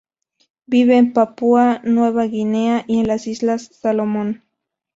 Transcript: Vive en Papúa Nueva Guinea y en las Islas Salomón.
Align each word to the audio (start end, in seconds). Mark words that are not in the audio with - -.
Vive 0.65 0.97
en 0.97 1.13
Papúa 1.13 1.79
Nueva 1.83 2.25
Guinea 2.25 2.83
y 2.87 3.01
en 3.01 3.07
las 3.07 3.27
Islas 3.27 3.65
Salomón. 3.71 4.41